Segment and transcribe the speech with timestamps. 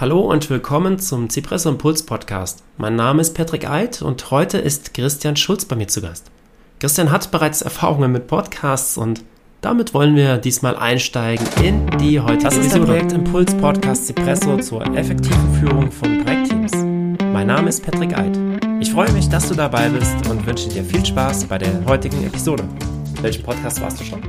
[0.00, 2.62] Hallo und willkommen zum Cipresso Impuls Podcast.
[2.76, 6.30] Mein Name ist Patrick Eid und heute ist Christian Schulz bei mir zu Gast.
[6.78, 9.24] Christian hat bereits Erfahrungen mit Podcasts und
[9.60, 14.58] damit wollen wir diesmal einsteigen in die heutige Das ist der Projekt Impuls Podcast Cipresso
[14.58, 16.74] zur effektiven Führung von Projektteams.
[17.32, 18.38] Mein Name ist Patrick Eid.
[18.78, 22.24] Ich freue mich, dass du dabei bist und wünsche dir viel Spaß bei der heutigen
[22.24, 22.62] Episode.
[23.20, 24.22] Welchen Podcast warst du schon?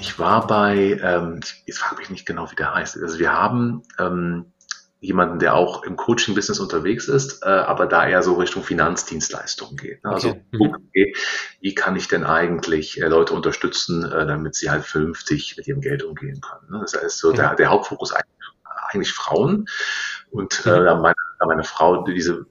[0.00, 2.96] Ich war bei, ähm, jetzt frage mich nicht genau, wie der heißt.
[3.02, 4.46] Also wir haben ähm,
[5.00, 10.02] jemanden, der auch im Coaching-Business unterwegs ist, äh, aber da eher so Richtung Finanzdienstleistungen geht.
[10.02, 10.10] Ne?
[10.10, 10.44] Also, okay.
[10.52, 11.14] okay,
[11.60, 15.80] wie kann ich denn eigentlich äh, Leute unterstützen, äh, damit sie halt vernünftig mit ihrem
[15.80, 16.72] Geld umgehen können?
[16.72, 16.80] Ne?
[16.80, 17.36] Das heißt, so mhm.
[17.36, 18.48] der, der Hauptfokus eigentlich,
[18.88, 19.66] eigentlich Frauen.
[20.30, 20.84] Und äh, mhm.
[20.84, 22.46] da meine, da meine Frau diese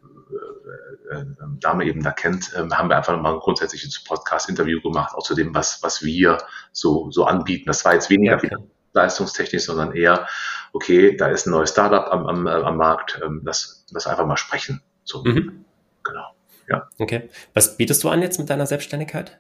[1.12, 1.26] äh, äh,
[1.60, 5.36] Dame eben da kennt, äh, haben wir einfach mal ein grundsätzliches Podcast-Interview gemacht, auch zu
[5.36, 6.38] dem, was, was wir
[6.72, 7.66] so, so anbieten.
[7.68, 8.70] Das war jetzt weniger ja, okay.
[8.98, 10.28] Leistungstechnisch, sondern eher,
[10.74, 14.38] okay, da ist ein neues Startup am, am, am Markt, ähm, lass, lass einfach mal
[14.38, 14.82] sprechen.
[15.04, 15.66] So, mhm.
[16.04, 16.26] Genau.
[16.70, 16.90] Ja.
[17.00, 17.30] Okay.
[17.54, 19.40] Was bietest du an jetzt mit deiner Selbstständigkeit?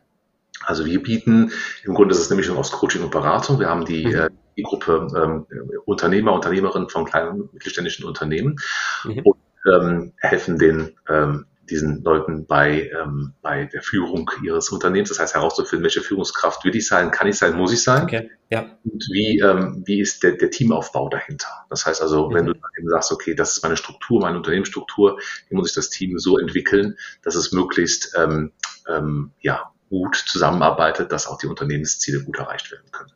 [0.66, 1.52] Also wir bieten,
[1.83, 3.59] im Grunde ist es nämlich schon aus Coaching und Beratung.
[3.59, 4.16] Wir haben die, mhm.
[4.16, 5.45] äh, die Gruppe ähm,
[5.85, 8.58] Unternehmer, Unternehmerinnen von kleinen und mittelständischen Unternehmen
[9.03, 9.19] mhm.
[9.19, 9.38] und
[9.72, 15.09] ähm, helfen den ähm, diesen Leuten bei, ähm, bei der Führung ihres Unternehmens.
[15.09, 18.03] Das heißt herauszufinden, welche Führungskraft will ich sein, kann ich sein, muss ich sein.
[18.03, 18.31] Okay.
[18.49, 18.77] Ja.
[18.83, 21.47] Und wie, ähm, wie ist der, der Teamaufbau dahinter?
[21.69, 22.33] Das heißt also, mhm.
[22.33, 25.89] wenn du eben sagst, okay, das ist meine Struktur, meine Unternehmensstruktur, wie muss ich das
[25.89, 28.51] Team so entwickeln, dass es möglichst ähm,
[28.88, 33.11] ähm, ja, gut zusammenarbeitet, dass auch die Unternehmensziele gut erreicht werden können.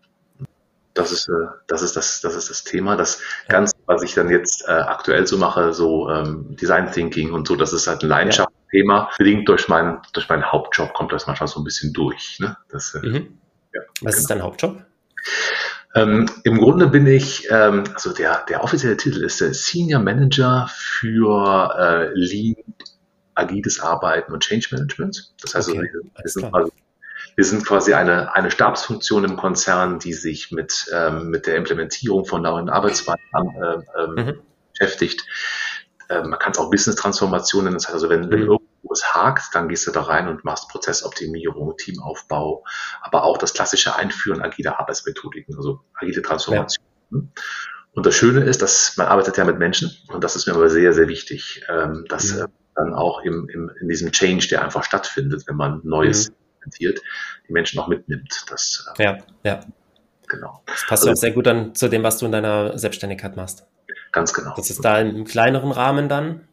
[0.93, 2.95] Das ist, äh, das ist das, das ist das Thema.
[2.97, 7.47] Das Ganze, was ich dann jetzt äh, aktuell so mache, so ähm, Design Thinking und
[7.47, 9.09] so, das ist halt ein Leidenschaftsthema.
[9.17, 12.39] Bedingt durch meinen, durch meinen Hauptjob kommt das manchmal so ein bisschen durch.
[12.39, 12.57] Ne?
[12.69, 13.37] Das, äh, mhm.
[13.73, 14.17] ja, was genau.
[14.17, 14.81] ist dein Hauptjob?
[15.93, 20.69] Ähm, Im Grunde bin ich, ähm, also der, der offizielle Titel ist der Senior Manager
[20.73, 22.55] für äh, Lean,
[23.35, 25.33] agiles Arbeiten und Change Management.
[25.41, 25.89] Das heißt, okay.
[26.21, 26.71] also
[27.35, 32.25] wir sind quasi eine, eine Stabsfunktion im Konzern, die sich mit, ähm, mit der Implementierung
[32.25, 34.41] von neuen Arbeitsweisen äh, mhm.
[34.71, 35.25] beschäftigt.
[36.09, 37.75] Ähm, man kann es auch Business-Transformation nennen.
[37.75, 38.31] Das heißt also, wenn, mhm.
[38.31, 42.65] irgendwo es hakt, dann gehst du da rein und machst Prozessoptimierung, Teamaufbau,
[43.01, 46.85] aber auch das klassische Einführen agiler Arbeitsmethodiken, also agile Transformation.
[47.11, 47.19] Ja.
[47.93, 50.69] Und das Schöne ist, dass man arbeitet ja mit Menschen und das ist mir aber
[50.69, 52.41] sehr, sehr wichtig, ähm, dass mhm.
[52.41, 56.35] äh, dann auch im, im, in diesem Change, der einfach stattfindet, wenn man Neues mhm
[56.61, 56.99] implementiert,
[57.47, 58.45] die Menschen auch mitnimmt.
[58.49, 59.59] Das, äh, ja, ja.
[60.27, 60.63] Genau.
[60.65, 63.67] Das passt also, auch sehr gut dann zu dem, was du in deiner Selbstständigkeit machst.
[64.11, 64.53] Ganz genau.
[64.55, 66.47] Das ist da im kleineren Rahmen dann.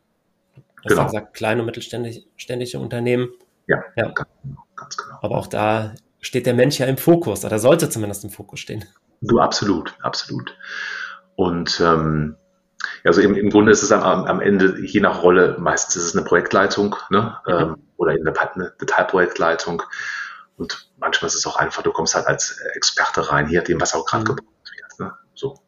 [0.82, 1.06] Du genau.
[1.06, 3.30] gesagt, kleine und mittelständische Unternehmen.
[3.66, 4.08] Ja, ja.
[4.10, 5.19] Ganz, genau, ganz genau.
[5.22, 8.84] Aber auch da steht der Mensch ja im Fokus, oder sollte zumindest im Fokus stehen.
[9.20, 10.56] Du, absolut, absolut.
[11.36, 12.36] Und ähm,
[13.04, 16.16] also im, im Grunde ist es am, am Ende, je nach Rolle, meistens ist es
[16.16, 17.38] eine Projektleitung ne?
[17.47, 17.53] Mhm.
[17.53, 19.82] Ähm, oder eben eine, eine Detailprojektleitung.
[20.56, 23.94] Und manchmal ist es auch einfach, du kommst halt als Experte rein, hier dem, was
[23.94, 24.37] auch gerade mhm.
[24.37, 25.00] gebraucht wird.
[25.00, 25.12] Ne?
[25.34, 25.58] So.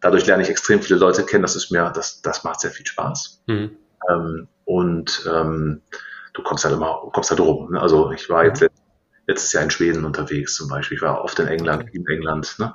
[0.00, 2.86] Dadurch lerne ich extrem viele Leute kennen, das ist mir, das, das macht sehr viel
[2.86, 3.42] Spaß.
[3.46, 3.76] Mhm.
[4.10, 5.82] Ähm, und ähm,
[6.32, 7.72] du kommst halt immer, kommst halt rum.
[7.72, 7.80] Ne?
[7.80, 8.68] Also ich war jetzt mhm.
[9.26, 10.96] letztes Jahr in Schweden unterwegs zum Beispiel.
[10.96, 12.56] Ich war oft in England, in England.
[12.58, 12.74] Ne?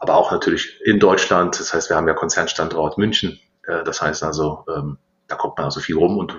[0.00, 1.58] Aber auch natürlich in Deutschland.
[1.58, 3.38] Das heißt, wir haben ja Konzernstandort München.
[3.66, 6.36] Äh, das heißt also, ähm, da kommt man also viel rum und du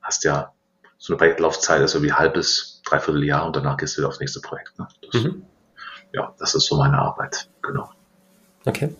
[0.00, 0.52] hast ja
[0.98, 4.20] so eine Projektlaufzeit ist so wie halbes, dreiviertel Jahr und danach gehst du wieder aufs
[4.20, 4.78] nächste Projekt.
[4.78, 4.86] Ne?
[5.12, 5.42] Das, mhm.
[6.12, 7.90] Ja, das ist so meine Arbeit, genau.
[8.64, 8.94] Okay.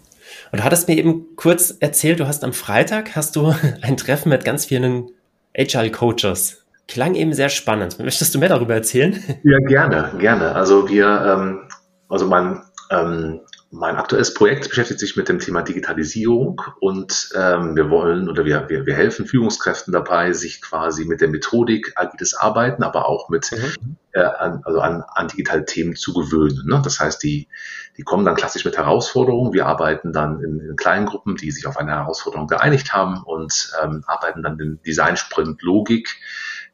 [0.50, 4.30] Und du hattest mir eben kurz erzählt, du hast am Freitag hast du ein Treffen
[4.30, 5.10] mit ganz vielen
[5.56, 6.64] Agile Coaches.
[6.88, 7.98] Klang eben sehr spannend.
[7.98, 9.22] Möchtest du mehr darüber erzählen?
[9.44, 10.54] Ja, gerne, gerne.
[10.54, 11.68] Also wir, ähm,
[12.08, 13.40] also mein ähm,
[13.74, 18.68] mein aktuelles Projekt beschäftigt sich mit dem Thema Digitalisierung und ähm, wir wollen oder wir,
[18.68, 23.50] wir, wir helfen Führungskräften dabei, sich quasi mit der Methodik agiles Arbeiten, aber auch mit
[23.50, 23.96] mhm.
[24.12, 26.66] äh, an, also an, an digitale Themen zu gewöhnen.
[26.66, 26.82] Ne?
[26.84, 27.48] Das heißt, die,
[27.96, 29.54] die kommen dann klassisch mit Herausforderungen.
[29.54, 33.72] Wir arbeiten dann in, in kleinen Gruppen, die sich auf eine Herausforderung geeinigt haben und
[33.82, 36.10] ähm, arbeiten dann den Design-Sprint-Logik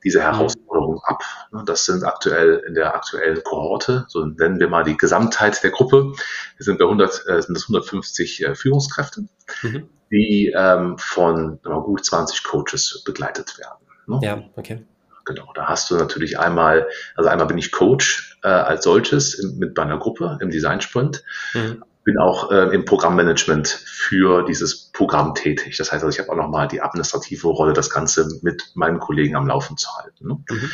[0.04, 0.22] diese mhm.
[0.22, 1.22] Herausforderung ab.
[1.66, 6.12] Das sind aktuell in der aktuellen Kohorte, so nennen wir mal die Gesamtheit der Gruppe.
[6.56, 9.24] Wir sind bei 100, äh, sind das 150 äh, Führungskräfte,
[9.62, 9.88] mhm.
[10.10, 13.86] die ähm, von gut 20 Coaches begleitet werden.
[14.06, 14.20] Ne?
[14.22, 14.84] Ja, okay.
[15.24, 19.58] Genau, da hast du natürlich einmal, also einmal bin ich Coach äh, als solches in,
[19.58, 21.22] mit meiner Gruppe im Design Sprint.
[21.52, 25.76] Mhm bin auch äh, im Programmmanagement für dieses Programm tätig.
[25.76, 29.36] Das heißt also, ich habe auch nochmal die administrative Rolle, das Ganze mit meinen Kollegen
[29.36, 30.26] am Laufen zu halten.
[30.26, 30.42] Ne?
[30.48, 30.70] Mhm.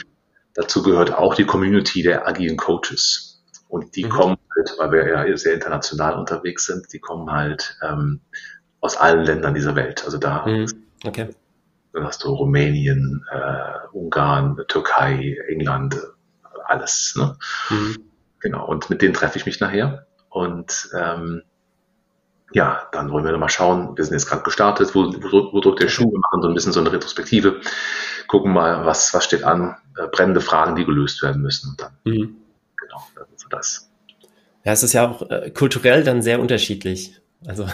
[0.54, 3.42] Dazu gehört auch die Community der agilen Coaches.
[3.66, 4.10] Und die mhm.
[4.10, 8.20] kommen halt, weil wir ja sehr international unterwegs sind, die kommen halt ähm,
[8.80, 10.04] aus allen Ländern dieser Welt.
[10.04, 10.66] Also da, Mhm.
[11.04, 11.30] Okay.
[11.92, 16.00] dann hast du Rumänien, äh, Ungarn, Türkei, England,
[16.66, 17.16] alles.
[17.18, 17.36] Ne?
[17.70, 17.96] Mhm.
[18.38, 20.06] Genau, und mit denen treffe ich mich nachher.
[20.34, 21.42] Und ähm,
[22.52, 23.96] ja, dann wollen wir noch mal schauen.
[23.96, 26.10] Wir sind jetzt gerade gestartet, wo, wo, wo drückt der Schuh?
[26.10, 27.60] Wir machen so ein bisschen so eine Retrospektive,
[28.26, 31.70] gucken mal, was, was steht an, äh, brennende Fragen, die gelöst werden müssen.
[31.70, 32.36] Und dann, Mhm.
[32.76, 33.90] genau, das ist so das.
[34.64, 37.20] Ja, es ist ja auch äh, kulturell dann sehr unterschiedlich.
[37.46, 37.66] Also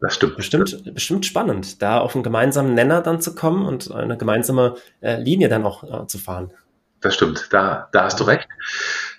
[0.00, 0.36] Das stimmt.
[0.36, 5.22] bestimmt, bestimmt spannend, da auf einen gemeinsamen Nenner dann zu kommen und eine gemeinsame äh,
[5.22, 6.50] Linie dann auch äh, zu fahren.
[7.02, 8.48] Das stimmt, da, da hast du recht.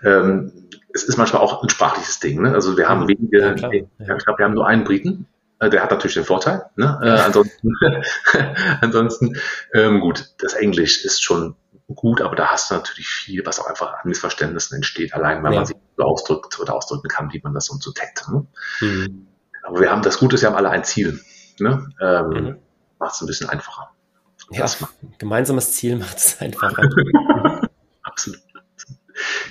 [0.04, 0.52] Ähm,
[0.94, 2.42] es ist manchmal auch ein sprachliches Ding.
[2.42, 2.54] Ne?
[2.54, 3.72] Also wir haben wenige, Ja, klar.
[3.74, 3.86] ich
[4.26, 5.28] glaube, wir haben nur einen Briten.
[5.60, 6.64] Äh, Der hat natürlich den Vorteil.
[6.76, 7.00] Ne?
[7.04, 7.70] Äh, ansonsten,
[8.82, 9.38] ansonsten
[9.74, 11.56] ähm, gut, das Englisch ist schon
[11.96, 15.52] gut, aber da hast du natürlich viel, was auch einfach an Missverständnissen entsteht, allein weil
[15.54, 15.60] Ja.
[15.60, 18.24] man sich so ausdrückt oder ausdrücken kann, wie man das so tät.
[18.32, 18.46] Ne?
[18.82, 19.28] Mhm.
[19.64, 21.20] Aber wir haben das Gute, wir haben alle ein Ziel.
[21.60, 21.88] Ne?
[22.02, 22.58] Ähm, Mhm.
[23.00, 23.90] Macht es ein bisschen einfacher.
[24.52, 24.66] Ja,
[25.18, 26.84] gemeinsames Ziel macht es einfacher.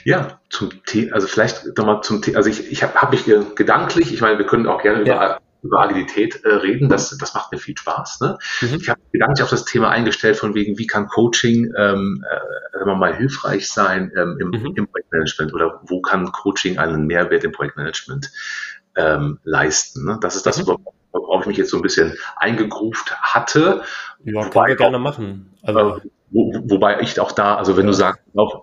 [0.04, 3.44] Ja, zum Thema, also vielleicht nochmal zum Thema, also ich, ich habe hab mich ge-
[3.54, 5.38] gedanklich, ich meine, wir können auch gerne über, Ja.
[5.62, 8.20] über Agilität äh, reden, das, das macht mir viel Spaß.
[8.20, 8.36] Ne?
[8.62, 8.78] Mhm.
[8.80, 12.86] Ich habe gedanklich auf das Thema eingestellt, von wegen, wie kann Coaching ähm, äh, sagen
[12.90, 14.72] wir mal hilfreich sein ähm, im, Mhm.
[14.76, 18.30] im Projektmanagement oder wo kann Coaching einen Mehrwert im Projektmanagement
[18.96, 20.04] ähm, leisten.
[20.04, 20.18] Ne?
[20.20, 20.76] Das ist das, Mhm.
[21.12, 23.82] worauf ich mich jetzt so ein bisschen eingegruft hatte.
[24.24, 25.54] Ja, können wir gerne machen.
[25.62, 26.00] Also, äh,
[26.32, 28.22] wo, wobei ich auch da, also wenn du sagst,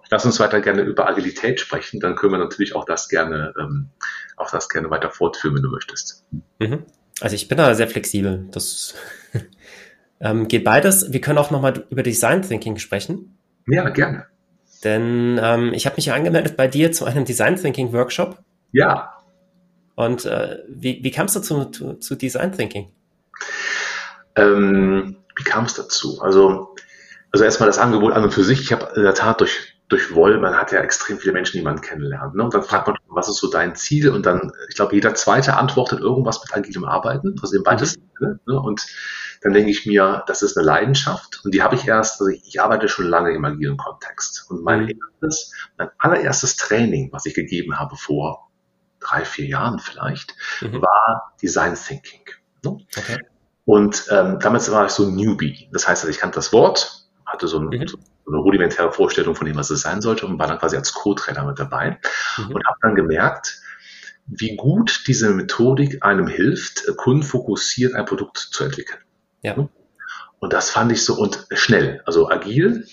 [0.10, 3.90] lass uns weiter gerne über Agilität sprechen, dann können wir natürlich auch das gerne, ähm,
[4.38, 6.26] auch das gerne weiter fortführen, wenn du möchtest.
[6.60, 6.84] mhm.
[7.22, 8.48] also ich bin da sehr flexibel.
[8.52, 8.96] Das
[10.20, 11.14] ähm, geht beides.
[11.14, 13.38] Wir können auch nochmal über Design Thinking sprechen.
[13.68, 14.26] Ja, gerne.
[14.84, 18.40] Denn ähm, ich habe mich ja angemeldet bei dir zu einem Design Thinking Workshop.
[18.72, 19.14] Ja,
[19.96, 22.92] Und äh, wie, wie kamst du zu, zu, zu Design Thinking?
[24.36, 26.20] ähm, wie kam es dazu?
[26.22, 26.76] Also,
[27.32, 28.62] also erstmal das Angebot an und für sich.
[28.62, 31.64] Ich habe in der Tat durch durch Woll, man hat ja extrem viele Menschen, die
[31.64, 32.36] man kennenlernt.
[32.36, 32.44] Ne?
[32.44, 34.10] Und dann fragt man, was ist so dein Ziel?
[34.12, 38.40] Und dann, ich glaube, jeder Zweite antwortet irgendwas mit agilem Arbeiten, also im weitesten Sinne.
[38.46, 38.60] Ne?
[38.60, 38.86] Und
[39.42, 42.44] dann denke ich mir, das ist eine Leidenschaft und die habe ich erst, also ich,
[42.48, 44.46] ich arbeite schon lange im agilen Kontext.
[44.52, 44.92] Und mein Mhm.
[45.22, 48.52] erstes, mein allererstes Training, was ich gegeben habe vor
[49.00, 50.84] drei, vier Jahren vielleicht, Mhm.
[50.84, 52.26] war Design Thinking.
[52.64, 52.78] Ne?
[52.96, 53.18] Okay.
[53.66, 55.68] Und ähm, damals war ich so ein Newbie.
[55.72, 57.88] Das heißt, also ich kannte das Wort, hatte so, ein, Mhm.
[57.88, 57.98] so
[58.28, 61.46] eine rudimentäre Vorstellung von dem, was es sein sollte und war dann quasi als Co-Trainer
[61.46, 62.00] mit dabei
[62.38, 62.52] Mhm.
[62.56, 63.62] und habe dann gemerkt,
[64.28, 69.00] wie gut diese Methodik einem hilft, kundenfokussiert ein Produkt zu entwickeln.
[69.42, 69.56] Ja.
[70.40, 72.86] Und das fand ich so und schnell, also agil,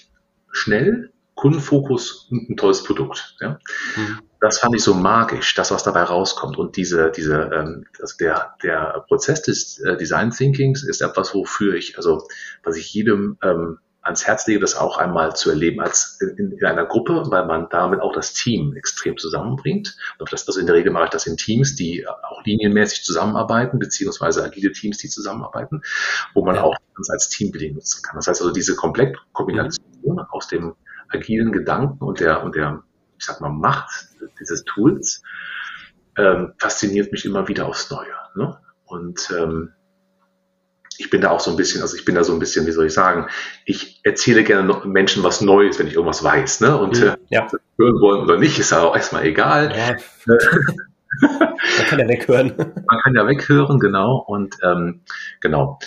[0.51, 3.37] schnell, Kundenfokus und ein tolles Produkt.
[3.41, 3.59] Ja?
[3.97, 4.21] Mhm.
[4.41, 6.57] Das fand ich so magisch, das, was dabei rauskommt.
[6.57, 11.75] Und diese, diese, ähm, also der, der Prozess des äh, Design Thinkings ist etwas, wofür
[11.75, 12.27] ich, also
[12.63, 16.65] was ich jedem ähm, ans Herz lege, das auch einmal zu erleben als in, in
[16.65, 19.97] einer Gruppe, weil man damit auch das Team extrem zusammenbringt.
[20.19, 23.79] Und das, also in der Regel mache ich das in Teams, die auch linienmäßig zusammenarbeiten,
[23.79, 25.83] beziehungsweise agile Teams, die zusammenarbeiten,
[26.35, 26.63] wo man Ja.
[26.63, 28.17] auch das als Teambuilding nutzen kann.
[28.17, 30.75] Das heißt also diese Komplettkombination aus dem
[31.09, 32.83] agilen Gedanken und der, und der,
[33.19, 34.09] ich sag mal, Macht
[34.41, 35.23] dieses Tools
[36.17, 38.15] ähm, fasziniert mich immer wieder aufs Neue.
[38.35, 38.59] Ne?
[38.87, 39.73] Und ähm,
[40.99, 42.73] ich bin da auch so ein bisschen, also ich bin da so ein bisschen, wie
[42.73, 43.27] soll ich sagen,
[43.65, 46.61] ich erzähle gerne Menschen was Neues, wenn ich irgendwas weiß.
[46.61, 46.77] Ne?
[46.77, 47.09] Und Mhm.
[47.09, 47.47] äh, Ja.
[47.79, 49.73] hören wollen oder nicht, ist auch erstmal egal.
[49.77, 49.97] ja.
[51.21, 52.53] Man kann ja weghören.
[52.57, 54.17] Man kann ja weghören, genau.
[54.27, 55.01] Und ähm,
[55.41, 55.79] genau.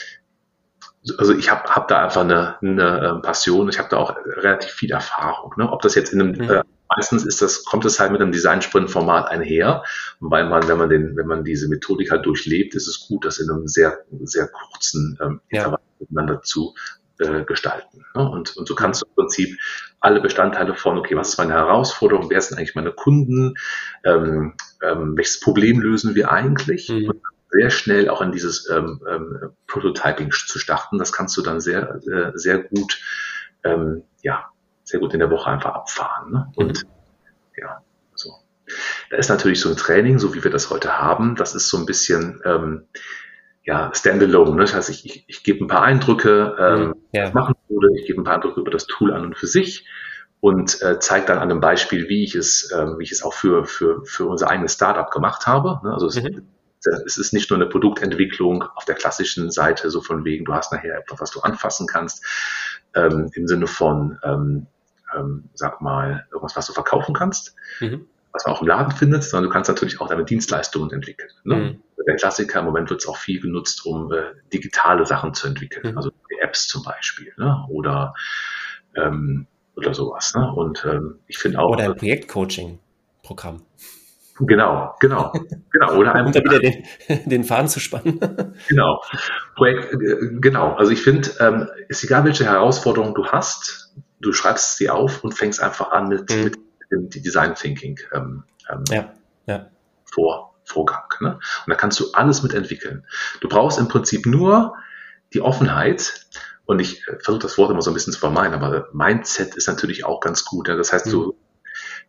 [1.18, 4.72] Also ich habe hab da einfach eine, eine ähm, Passion, ich habe da auch relativ
[4.72, 5.54] viel Erfahrung.
[5.58, 5.72] Ne?
[5.72, 6.50] Ob das jetzt in einem, Mhm.
[6.52, 6.64] äh,
[6.96, 9.84] meistens ist das, kommt es halt mit einem Design-Sprint-Format einher,
[10.20, 13.40] weil man, wenn man den, wenn man diese Methodik halt durchlebt, ist es gut, das
[13.40, 15.60] in einem sehr, sehr kurzen ähm, Ja.
[15.60, 16.74] Intervall miteinander zu
[17.20, 18.06] äh, gestalten.
[18.16, 18.30] Ne?
[18.30, 19.60] Und, und so kannst du im Prinzip
[20.00, 23.56] alle Bestandteile von, okay, was ist meine Herausforderung, wer sind eigentlich meine Kunden,
[24.06, 26.90] ähm, ähm, welches Problem lösen wir eigentlich?
[26.90, 27.10] Mhm.
[27.10, 31.00] Und sehr schnell auch in dieses ähm, ähm, Prototyping zu starten.
[31.00, 33.02] Das kannst du dann sehr, äh, sehr gut,
[33.64, 34.52] ähm, ja,
[34.90, 36.32] sehr gut in der Woche einfach abfahren.
[36.32, 36.52] Ne?
[36.56, 36.84] Und
[37.58, 37.82] ja,
[38.16, 38.32] so.
[39.10, 41.78] Da ist natürlich so ein Training, so wie wir das heute haben, das ist so
[41.78, 42.88] ein bisschen ähm,
[43.64, 44.52] ja, standalone.
[44.52, 44.62] Ne?
[44.62, 47.32] Das heißt, ich, ich, ich gebe ein paar Eindrücke, ähm, Ja.
[47.32, 47.88] machen würde.
[48.00, 49.88] Ich gebe ein paar Eindrücke über das Tool an und für sich
[50.40, 53.34] und äh, zeige dann an einem Beispiel, wie ich es, äh, wie ich es auch
[53.34, 55.80] für, für, für unser eigenes Startup gemacht habe.
[55.84, 55.94] Ne?
[55.94, 56.48] Also es, Mhm.
[57.06, 60.72] es ist nicht nur eine Produktentwicklung auf der klassischen Seite, so von wegen, du hast
[60.72, 62.26] nachher etwas, was du anfassen kannst,
[62.96, 64.68] ähm, im Sinne von, ähm,
[65.18, 68.08] ähm, sag mal, irgendwas, was du verkaufen kannst, Mhm.
[68.32, 71.30] was man auch im Laden findet, sondern du kannst natürlich auch damit Dienstleistungen entwickeln.
[71.44, 71.56] Ne?
[71.56, 71.84] Mhm.
[72.08, 75.92] Der Klassiker im Moment wird es auch viel genutzt, um äh, digitale Sachen zu entwickeln,
[75.92, 75.98] mhm.
[75.98, 76.12] also
[76.42, 77.66] Apps zum Beispiel ne?
[77.70, 78.14] oder
[78.96, 80.34] ähm, oder sowas.
[80.36, 80.52] Ne?
[80.52, 83.62] Und ähm, ich finde auch oder ein Projektcoaching-Programm.
[84.42, 85.34] Genau, genau,
[85.72, 85.96] genau.
[85.96, 86.84] Oder um da wieder den,
[87.26, 88.20] den Faden zu spannen.
[88.68, 89.02] genau.
[89.56, 90.74] Projekt, äh, genau.
[90.76, 93.89] Also ich finde, ähm, ist egal, welche Herausforderung du hast,
[94.20, 96.44] du schreibst sie auf und fängst einfach an mit, mhm.
[96.44, 96.60] mit
[96.92, 99.14] dem Design Thinking ähm, ähm, ja,
[99.46, 99.70] ja.
[100.06, 101.04] Vor, Vorgang.
[101.20, 101.34] Ne?
[101.34, 103.06] Und da kannst du alles mitentwickeln.
[103.42, 104.76] Du brauchst im Prinzip nur
[105.34, 106.26] die Offenheit,
[106.66, 109.68] und ich äh, versuche das Wort immer so ein bisschen zu vermeiden, aber Mindset ist
[109.68, 110.68] natürlich auch ganz gut.
[110.68, 110.76] Ja?
[110.76, 111.12] Das heißt, mhm.
[111.12, 111.36] so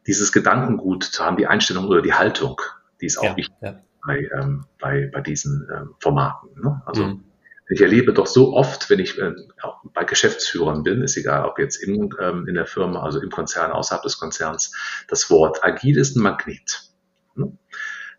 [0.07, 2.61] dieses Gedankengut zu haben, die Einstellung oder die Haltung,
[3.00, 3.57] die ist auch ja, wichtig
[4.05, 6.50] bei, ähm, bei, bei diesen ähm, Formaten.
[6.61, 6.83] Ne?
[6.85, 7.25] Also mhm.
[7.71, 11.59] Ich erlebe doch so oft, wenn ich äh, auch bei Geschäftsführern bin, ist egal, ob
[11.59, 14.73] jetzt in, ähm, in der Firma, also im Konzern, außerhalb des Konzerns,
[15.09, 16.91] das Wort agil ist ein Magnet.
[17.37, 17.53] Ne?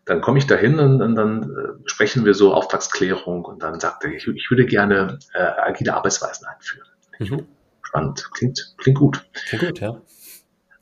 [0.04, 4.04] Dann komme ich dahin und, und dann äh, sprechen wir so Auftragsklärung und dann sagt
[4.04, 6.88] er, ich, ich würde gerne äh, agile Arbeitsweisen einführen.
[7.18, 7.46] Mhm.
[7.82, 9.24] Spannend, klingt, klingt gut.
[9.48, 10.00] Klingt gut, ja.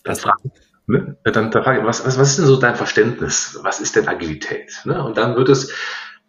[0.04, 0.52] Dann fragen,
[0.90, 1.16] Ne?
[1.22, 3.60] Dann, dann frage ich, was, was, was ist denn so dein Verständnis?
[3.62, 4.80] Was ist denn Agilität?
[4.84, 5.00] Ne?
[5.04, 5.72] Und dann wird es,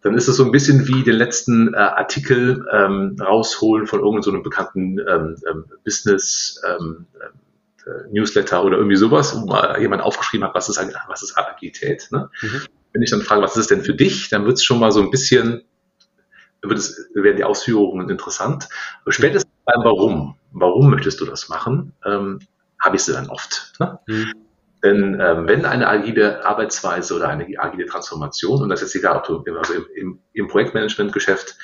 [0.02, 4.36] dann ist es so ein bisschen wie den letzten äh, Artikel ähm, rausholen von irgendeinem
[4.36, 7.06] so bekannten ähm, ähm, Business ähm,
[7.86, 12.08] äh, Newsletter oder irgendwie sowas, wo mal jemand aufgeschrieben hat, was ist, was ist Agilität.
[12.10, 12.30] Ne?
[12.42, 12.62] Mhm.
[12.92, 14.92] Wenn ich dann frage, was ist es denn für dich, dann wird es schon mal
[14.92, 15.62] so ein bisschen,
[16.62, 18.68] wird es, werden die Ausführungen interessant.
[19.08, 22.40] Spätestens beim Warum, warum möchtest du das machen, ähm,
[22.80, 23.72] habe ich sie dann oft.
[23.78, 23.98] Ne?
[24.06, 24.32] Mhm.
[24.84, 29.24] Denn ähm, wenn eine agile Arbeitsweise oder eine agile Transformation, und das ist egal, ob
[29.44, 31.56] du also im, im, im Projektmanagement-Geschäft,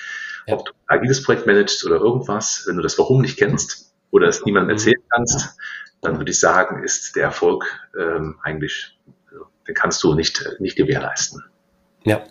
[0.47, 0.55] ja.
[0.55, 4.29] ob du ein agiles Projekt managst oder irgendwas, wenn du das Warum nicht kennst oder
[4.29, 4.79] es niemandem mhm.
[4.79, 5.57] erzählen kannst,
[6.01, 7.65] dann würde ich sagen, ist der Erfolg
[7.99, 8.97] ähm, eigentlich,
[9.67, 11.43] den kannst du nicht, nicht gewährleisten.
[12.05, 12.23] Ja.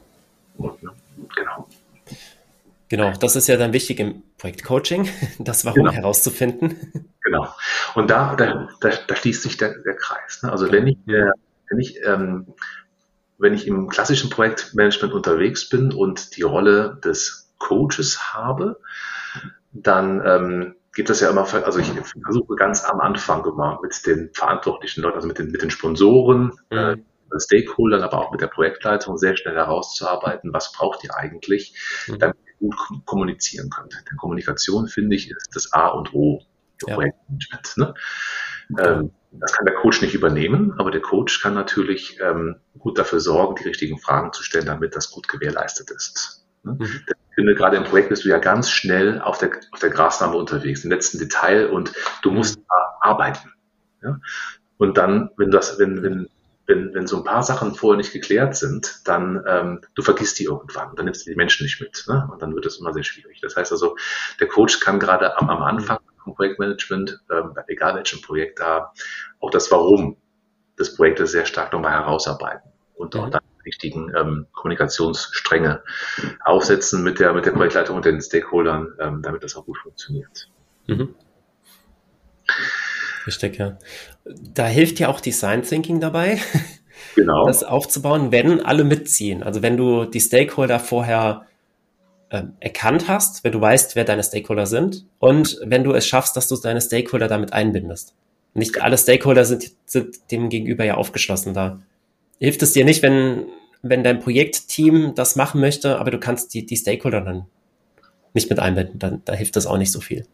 [0.57, 0.79] Und?
[1.35, 1.67] Genau.
[2.89, 5.91] Genau, das ist ja dann wichtig im Projektcoaching, das Warum genau.
[5.91, 7.11] herauszufinden.
[7.23, 7.47] Genau.
[7.95, 10.43] Und da, da, da, da schließt sich der, der Kreis.
[10.43, 10.51] Ne?
[10.51, 11.31] Also wenn ich, äh,
[11.69, 12.53] wenn ich, ähm,
[13.37, 18.79] wenn ich im klassischen Projektmanagement unterwegs bin und die Rolle des Coaches habe,
[19.71, 21.91] dann ähm, gibt es ja immer, also ich
[22.23, 26.53] versuche ganz am Anfang immer mit den verantwortlichen Leuten, also mit den, mit den Sponsoren,
[26.71, 27.05] äh, mhm.
[27.31, 31.75] äh, Stakeholdern, aber auch mit der Projektleitung sehr schnell herauszuarbeiten, was braucht ihr eigentlich,
[32.07, 32.19] mhm.
[32.19, 33.93] damit gut kommunizieren könnt.
[34.09, 36.41] Denn Kommunikation, finde ich, ist das A und O
[36.85, 36.95] ja.
[36.95, 37.77] Projektmanagement.
[37.77, 37.93] Ne?
[38.79, 43.19] Ähm, das kann der Coach nicht übernehmen, aber der Coach kann natürlich ähm, gut dafür
[43.19, 46.45] sorgen, die richtigen Fragen zu stellen, damit das gut gewährleistet ist.
[46.63, 46.73] Ne?
[46.73, 46.85] Mhm.
[46.85, 50.37] Ich finde, gerade im Projekt bist du ja ganz schnell auf der, auf der Grasnarbe
[50.37, 52.63] unterwegs, im letzten Detail und du musst mhm.
[53.01, 53.53] arbeiten.
[54.01, 54.19] Ja?
[54.77, 56.29] Und dann, wenn das, wenn, wenn,
[56.67, 60.43] wenn, wenn so ein paar Sachen vorher nicht geklärt sind, dann ähm, du vergisst die
[60.43, 62.03] irgendwann, dann nimmst du die Menschen nicht mit.
[62.07, 62.27] Ne?
[62.31, 63.39] Und dann wird es immer sehr schwierig.
[63.41, 63.95] Das heißt also,
[64.39, 68.91] der Coach kann gerade am, am Anfang vom Projektmanagement, ähm, egal welchem Projekt da,
[69.39, 70.17] auch das Warum
[70.77, 73.21] des Projektes sehr stark nochmal herausarbeiten und mhm.
[73.21, 75.83] auch dann die richtigen ähm, Kommunikationsstränge
[76.43, 80.49] aufsetzen mit der, mit der Projektleitung und den Stakeholdern, ähm, damit das auch gut funktioniert.
[80.87, 81.15] Mhm.
[83.27, 83.77] Richtig, ja.
[84.25, 86.39] Da hilft ja auch Design Thinking dabei,
[87.15, 87.45] genau.
[87.45, 89.43] das aufzubauen, wenn alle mitziehen.
[89.43, 91.45] Also wenn du die Stakeholder vorher
[92.31, 96.35] ähm, erkannt hast, wenn du weißt, wer deine Stakeholder sind und wenn du es schaffst,
[96.37, 98.15] dass du deine Stakeholder damit einbindest.
[98.53, 101.53] Nicht alle Stakeholder sind, sind dem gegenüber ja aufgeschlossen.
[101.53, 101.79] Da
[102.39, 103.45] hilft es dir nicht, wenn,
[103.81, 107.45] wenn dein Projektteam das machen möchte, aber du kannst die, die Stakeholder dann
[108.33, 108.99] nicht mit einbinden.
[108.99, 110.25] Dann, da hilft das auch nicht so viel.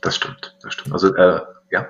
[0.00, 0.92] Das stimmt, das stimmt.
[0.92, 1.40] Also, äh,
[1.70, 1.88] ja.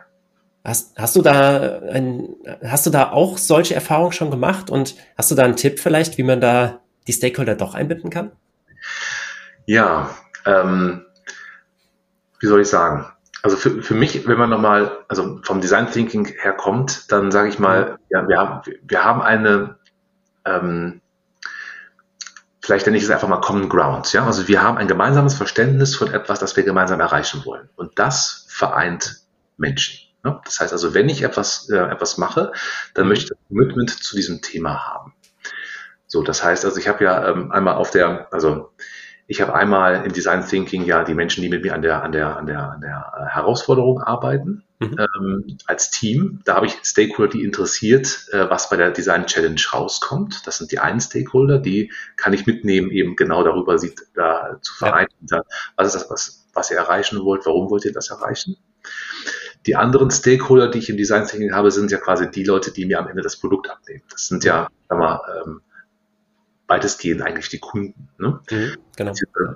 [0.62, 5.30] Hast, hast du da ein, hast du da auch solche Erfahrungen schon gemacht und hast
[5.30, 8.32] du da einen Tipp vielleicht, wie man da die Stakeholder doch einbinden kann?
[9.64, 10.10] Ja,
[10.44, 11.06] ähm,
[12.40, 13.06] wie soll ich sagen?
[13.42, 17.58] Also für, für mich, wenn man nochmal, also vom Design Thinking herkommt, dann sage ich
[17.58, 19.78] mal, ja, wir haben, wir haben eine,
[20.44, 21.00] ähm,
[22.60, 24.26] vielleicht nenne ich es einfach mal Common Ground, ja.
[24.26, 27.70] Also wir haben ein gemeinsames Verständnis von etwas, das wir gemeinsam erreichen wollen.
[27.76, 29.22] Und das vereint
[29.56, 30.09] Menschen.
[30.24, 30.40] Ne?
[30.44, 32.52] Das heißt also, wenn ich etwas, äh, etwas mache,
[32.94, 35.14] dann möchte ich das Commitment zu diesem Thema haben.
[36.06, 38.72] So, das heißt also, ich habe ja ähm, einmal auf der, also
[39.30, 42.10] ich habe einmal im Design Thinking ja die Menschen, die mit mir an der, an
[42.10, 44.96] der, an der, an der äh, Herausforderung arbeiten, mhm.
[44.98, 46.40] ähm, als Team.
[46.44, 50.48] Da habe ich Stakeholder, die interessiert, äh, was bei der Design Challenge rauskommt.
[50.48, 54.74] Das sind die einen Stakeholder, die kann ich mitnehmen, eben genau darüber sieht, da zu
[54.74, 55.10] vereinen.
[55.30, 55.44] Ja.
[55.76, 57.46] Was ist das, was, was ihr erreichen wollt?
[57.46, 58.56] Warum wollt ihr das erreichen?
[59.66, 62.86] Die anderen Stakeholder, die ich im Design Thinking habe, sind ja quasi die Leute, die
[62.86, 64.02] mir am Ende das Produkt abnehmen.
[64.10, 65.60] Das sind ja, sag mal, ähm,
[66.66, 68.08] weitestgehend eigentlich die Kunden.
[68.18, 68.40] Ne?
[68.50, 69.12] Mhm, genau.
[69.12, 69.54] Äh,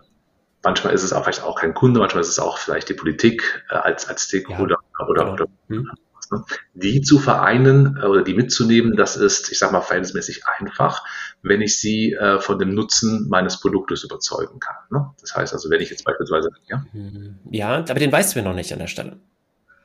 [0.62, 3.64] manchmal ist es auch vielleicht auch kein Kunde, manchmal ist es auch vielleicht die Politik
[3.70, 5.32] äh, als, als Stakeholder ja, oder, genau.
[5.34, 5.90] oder mhm.
[6.30, 6.44] Ne?
[6.74, 11.04] Die zu vereinen äh, oder die mitzunehmen, das ist, ich sage mal, verhältnismäßig einfach,
[11.42, 14.76] wenn ich sie äh, von dem Nutzen meines Produktes überzeugen kann.
[14.90, 15.10] Ne?
[15.20, 16.84] Das heißt also, wenn ich jetzt beispielsweise, ja.
[16.92, 17.38] Mhm.
[17.50, 19.18] Ja, aber den weißt du ja noch nicht an der Stelle.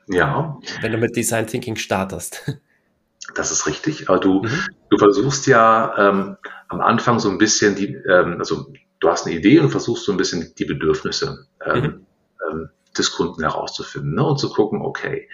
[0.08, 0.58] Ja.
[0.80, 2.42] Wenn du mit Design Thinking startest.
[3.34, 4.60] Das ist richtig, aber du, mhm.
[4.88, 6.36] du versuchst ja ähm,
[6.68, 10.12] am Anfang so ein bisschen die, ähm, also du hast eine Idee und versuchst so
[10.12, 12.06] ein bisschen die Bedürfnisse ähm, mhm.
[12.98, 14.24] Des Kunden herauszufinden ne?
[14.24, 15.28] und zu gucken, okay,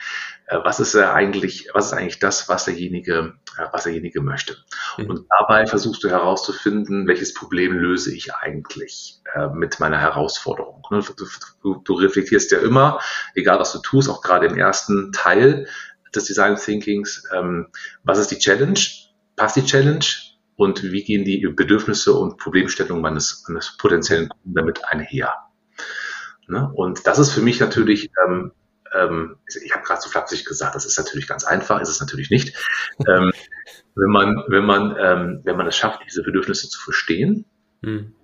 [0.47, 4.57] äh, was ist ja eigentlich, was ist eigentlich das, was derjenige, äh, was derjenige möchte.
[4.99, 5.07] Mhm.
[5.11, 10.83] Und dabei versuchst du herauszufinden, welches Problem löse ich eigentlich äh, mit meiner Herausforderung.
[10.91, 11.01] Ne?
[11.17, 11.27] Du,
[11.63, 13.01] du, du reflektierst ja immer,
[13.35, 15.67] egal was du tust, auch gerade im ersten Teil
[16.15, 17.69] des Design Thinkings, ähm,
[18.05, 18.79] was ist die Challenge?
[19.37, 20.05] Passt die Challenge?
[20.57, 25.35] Und wie gehen die Bedürfnisse und Problemstellungen meines, meines potenziellen Kunden damit einher?
[26.49, 26.71] Ne?
[26.75, 28.53] Und das ist für mich natürlich, ähm,
[28.95, 32.31] ähm, ich habe gerade so flapsig gesagt, das ist natürlich ganz einfach, ist es natürlich
[32.31, 32.55] nicht.
[33.07, 33.33] ähm,
[33.95, 37.47] wenn man, wenn man, ähm, wenn man es schafft, diese Bedürfnisse zu verstehen
[37.81, 38.15] mhm.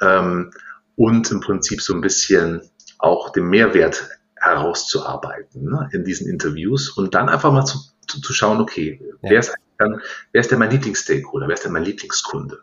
[0.00, 0.50] ähm,
[0.96, 2.62] und im Prinzip so ein bisschen
[2.98, 8.32] auch den Mehrwert herauszuarbeiten ne, in diesen Interviews und dann einfach mal zu, zu, zu
[8.32, 9.30] schauen, okay, ja.
[9.30, 10.00] wer ist dann,
[10.32, 12.62] wer ist denn mein Lieblingsstakeholder, wer ist denn mein Lieblingskunde?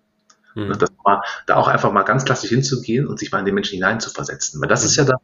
[0.55, 0.77] Mhm.
[0.77, 3.75] Das mal, da auch einfach mal ganz klassisch hinzugehen und sich mal in den Menschen
[3.75, 4.62] hineinzuversetzen.
[4.62, 4.88] Weil das mhm.
[4.88, 5.15] ist ja da,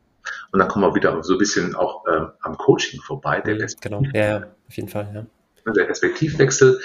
[0.52, 3.42] und dann kommen wir wieder so ein bisschen auch ähm, am Coaching vorbei.
[3.42, 5.26] Der mhm, genau, ja, ja, auf jeden Fall, ja.
[5.74, 6.80] Der Perspektivwechsel,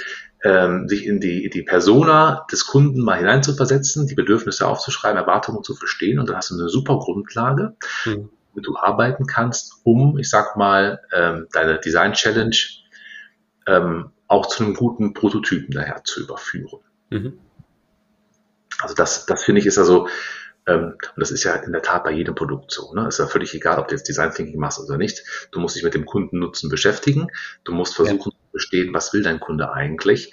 [0.44, 5.74] ähm, sich in die, die Persona des Kunden mal hineinzuversetzen, die Bedürfnisse aufzuschreiben, Erwartungen zu
[5.74, 7.74] verstehen und dann hast du eine super Grundlage,
[8.04, 8.28] mhm.
[8.54, 12.56] mit du arbeiten kannst, um, ich sag mal, ähm, deine Design Challenge
[13.66, 16.80] ähm, auch zu einem guten Prototypen daher zu überführen.
[17.10, 17.38] Mhm.
[18.80, 20.08] Also das, das finde ich ist also,
[20.66, 22.92] ähm, und das ist ja in der Tat bei jedem Produkt so.
[22.94, 23.08] Ne?
[23.08, 25.22] Ist ja völlig egal, ob du jetzt Design Thinking machst oder nicht.
[25.52, 27.28] Du musst dich mit dem Kundennutzen beschäftigen.
[27.64, 28.24] Du musst versuchen ja.
[28.24, 30.32] zu verstehen, was will dein Kunde eigentlich.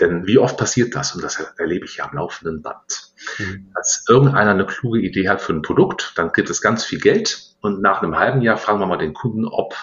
[0.00, 1.14] Denn wie oft passiert das?
[1.14, 3.12] Und das erlebe ich ja am laufenden Band.
[3.38, 3.70] Mhm.
[3.74, 7.54] Als irgendeiner eine kluge Idee hat für ein Produkt, dann gibt es ganz viel Geld
[7.60, 9.74] und nach einem halben Jahr fragen wir mal den Kunden, ob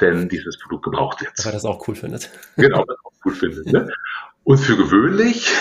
[0.00, 1.32] denn dieses Produkt gebraucht wird.
[1.38, 2.30] Weil er das auch cool findet.
[2.56, 3.66] Genau, das auch cool findet.
[3.66, 3.90] Ne?
[4.48, 5.52] Und für gewöhnlich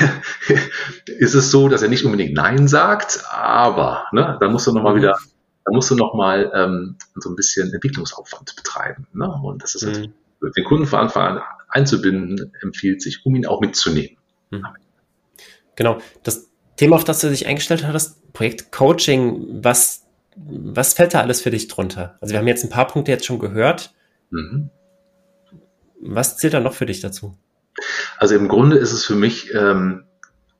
[1.07, 4.95] ist es so, dass er nicht unbedingt Nein sagt, aber ne, da musst du nochmal
[4.95, 5.17] wieder,
[5.65, 9.05] da musst du nochmal ähm, so ein bisschen Entwicklungsaufwand betreiben.
[9.11, 9.29] Ne?
[9.43, 10.13] Und das ist mhm.
[10.41, 14.15] halt, den Kunden von Anfang an einzubinden, empfiehlt sich, um ihn auch mitzunehmen.
[14.51, 14.65] Mhm.
[15.75, 15.97] Genau.
[16.23, 21.41] Das Thema, auf das du dich eingestellt hattest, Projekt Coaching, was, was fällt da alles
[21.41, 22.17] für dich drunter?
[22.21, 23.93] Also wir haben jetzt ein paar Punkte jetzt schon gehört.
[24.29, 24.69] Mhm.
[25.99, 27.37] Was zählt da noch für dich dazu?
[28.17, 30.05] Also im Grunde ist es für mich ähm,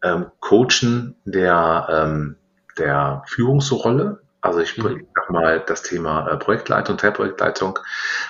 [0.04, 2.38] ähm, Coachen der, ähm,
[2.78, 4.22] der Führungsrolle.
[4.42, 5.08] Also ich mhm.
[5.16, 7.80] sag mal das Thema äh, Projektleitung, Teilprojektleitung,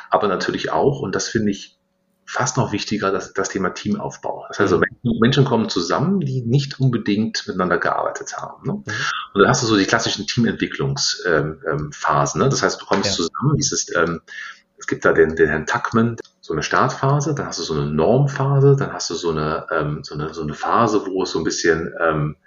[0.10, 1.78] aber natürlich auch, und das finde ich
[2.26, 4.46] fast noch wichtiger, das, das Thema Teamaufbau.
[4.50, 5.20] Das heißt, also mhm.
[5.22, 8.66] Menschen kommen zusammen, die nicht unbedingt miteinander gearbeitet haben.
[8.66, 8.74] Ne?
[8.74, 8.84] Mhm.
[9.34, 11.62] Und dann hast du so die klassischen Teamentwicklungsphasen.
[11.62, 12.50] Ähm, ähm, ne?
[12.50, 13.16] Das heißt, du kommst ja.
[13.16, 14.22] zusammen, dieses, ähm,
[14.78, 17.88] es gibt da den, den Herrn Tuckman, so eine Startphase, dann hast du so eine
[17.88, 21.40] Normphase, dann hast du so eine, ähm, so eine, so eine Phase, wo es so
[21.40, 22.38] ein bisschen, ähm,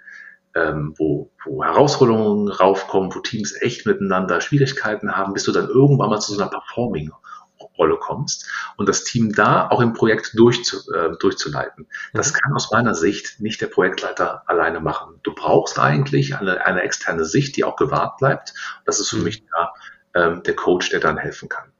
[0.55, 6.09] ähm, wo, wo Herausforderungen raufkommen, wo Teams echt miteinander Schwierigkeiten haben, bis du dann irgendwann
[6.09, 11.15] mal zu so einer Performing-Rolle kommst und das Team da auch im Projekt durchzu, äh,
[11.19, 11.85] durchzuleiten.
[12.11, 12.37] Das mhm.
[12.37, 15.19] kann aus meiner Sicht nicht der Projektleiter alleine machen.
[15.21, 18.55] Du brauchst eigentlich eine, eine externe Sicht, die auch gewahrt bleibt.
[18.83, 19.25] Das ist für mhm.
[19.25, 19.73] mich da
[20.15, 21.71] ähm, der Coach, der dann helfen kann.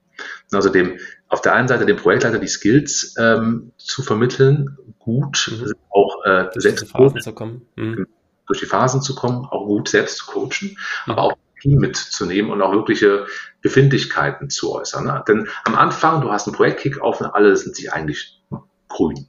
[0.52, 1.00] Also dem,
[1.32, 5.74] auf der einen Seite dem Projektleiter die Skills ähm, zu vermitteln, gut, mhm.
[5.90, 7.66] auch äh, durch selbst die Phasen zu kommen.
[7.78, 8.06] Mhm.
[8.48, 11.12] durch die Phasen zu kommen, auch gut selbst zu coachen, mhm.
[11.12, 13.28] aber auch Team mitzunehmen und auch wirkliche
[13.62, 15.06] Befindlichkeiten zu äußern.
[15.06, 15.24] Ne?
[15.26, 18.42] Denn am Anfang, du hast einen Projekt-Kick-Off und alle sind sich eigentlich
[18.90, 19.28] grün.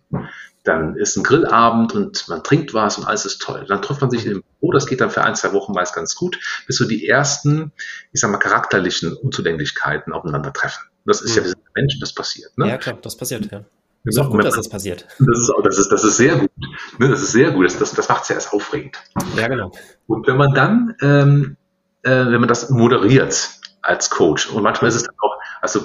[0.65, 3.65] Dann ist ein Grillabend und man trinkt was und alles ist toll.
[3.69, 6.17] Dann trifft man sich im Büro, das geht dann für ein, zwei Wochen meist ganz
[6.17, 7.73] gut, bis so die ersten,
[8.13, 10.83] ich sag mal, charakterlichen Unzulänglichkeiten aufeinandertreffen.
[11.05, 11.37] Das ist hm.
[11.37, 12.57] ja, wir sind Menschen, das passiert.
[12.57, 12.69] Ne?
[12.69, 13.65] Ja, klar, das passiert, ja.
[14.05, 15.07] Ist auch gut, dass das passiert.
[15.21, 16.51] Das ist, das ist, das ist sehr gut.
[16.99, 17.67] Ne, das ist sehr gut.
[17.67, 18.99] Das, das, das macht es ja erst aufregend.
[19.37, 19.71] Ja, genau.
[20.09, 21.57] Und wenn man dann, ähm,
[22.03, 25.85] äh, wenn man das moderiert als Coach, und manchmal ist es dann auch, also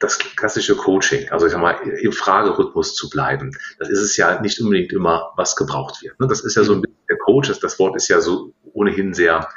[0.00, 4.40] das klassische Coaching, also ich sag mal, im Fragerhythmus zu bleiben, das ist es ja
[4.42, 6.20] nicht unbedingt immer, was gebraucht wird.
[6.20, 6.26] Ne?
[6.26, 9.14] Das ist ja so ein bisschen der Coach, das, das Wort ist ja so ohnehin
[9.14, 9.48] sehr,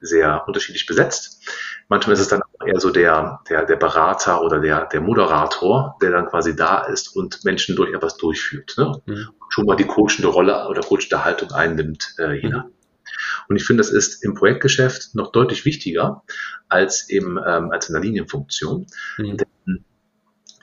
[0.00, 1.48] sehr unterschiedlich besetzt.
[1.88, 5.96] Manchmal ist es dann auch eher so der, der, der Berater oder der, der Moderator,
[6.02, 8.74] der dann quasi da ist und Menschen durch etwas durchführt.
[8.76, 9.00] Ne?
[9.06, 9.28] Mhm.
[9.48, 12.66] Schon mal die coachende Rolle oder coachende Haltung einnimmt äh, hinein.
[12.66, 12.72] Mhm.
[13.48, 16.24] Und ich finde, das ist im Projektgeschäft noch deutlich wichtiger
[16.68, 18.86] als, im, ähm, als in der Linienfunktion.
[19.18, 19.36] Mhm.
[19.36, 19.46] Denn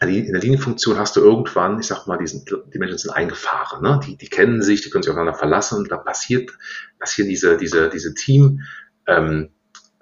[0.01, 3.81] in der Linienfunktion hast du irgendwann, ich sag mal, die, sind, die Menschen sind eingefahren,
[3.81, 4.01] ne?
[4.05, 6.51] die, die kennen sich, die können sich aufeinander verlassen und da passiert,
[6.99, 8.62] passieren diese, diese, diese Team,
[9.07, 9.51] ähm,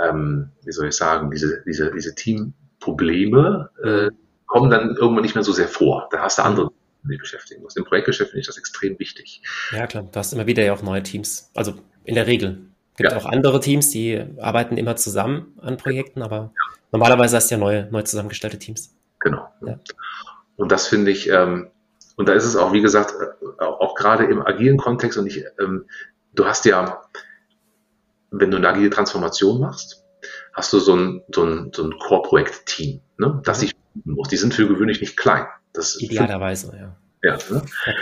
[0.03, 4.09] ähm, wie soll ich sagen, diese, diese, diese Teamprobleme äh,
[4.45, 6.09] kommen dann irgendwann nicht mehr so sehr vor.
[6.11, 6.71] Da hast du andere,
[7.03, 7.77] die beschäftigen musst.
[7.77, 9.41] Im Projektgeschäft finde ich das extrem wichtig.
[9.71, 10.03] Ja, klar.
[10.03, 11.49] Du hast immer wieder ja auch neue Teams.
[11.55, 12.59] Also in der Regel.
[12.93, 13.17] Es gibt ja.
[13.17, 16.53] auch andere Teams, die arbeiten immer zusammen an Projekten, aber
[16.91, 18.93] normalerweise hast du ja neue, neu zusammengestellte Teams.
[19.19, 19.47] Genau.
[19.65, 19.79] Ja.
[20.57, 21.69] Und das finde ich, ähm,
[22.17, 25.27] und da ist es auch, wie gesagt, äh, auch, auch gerade im agilen Kontext und
[25.27, 25.85] ich, ähm,
[26.33, 27.01] du hast ja,
[28.31, 30.03] wenn du eine agile Transformation machst,
[30.53, 33.61] hast du so ein, so ein, so ein Core-Projekt-Team, ne, das mhm.
[33.61, 34.29] sich muss.
[34.29, 35.45] Die sind für gewöhnlich nicht klein.
[35.73, 36.95] Das Idealerweise, ja.
[37.23, 37.63] Ja, ne?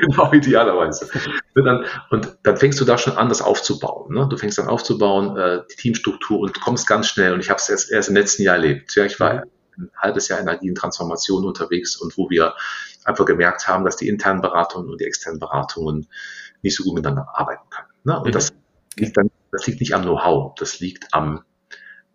[0.00, 1.08] genau, idealerweise.
[1.54, 4.12] Und dann, und dann fängst du da schon an, das aufzubauen.
[4.12, 4.26] Ne?
[4.28, 7.32] Du fängst dann aufzubauen, äh, die Teamstruktur und kommst ganz schnell.
[7.32, 8.96] Und ich habe es erst, erst im letzten Jahr erlebt.
[8.96, 9.42] Ja, ich war mhm.
[9.78, 12.54] ein halbes Jahr in agilen Transformation unterwegs und wo wir
[13.04, 16.08] einfach gemerkt haben, dass die internen Beratungen und die externen Beratungen
[16.62, 17.88] nicht so gut miteinander arbeiten können.
[18.02, 18.18] Ne?
[18.18, 18.32] Und mhm.
[18.32, 18.52] das
[19.00, 21.42] liegt dann, das liegt nicht am Know-how, das liegt am,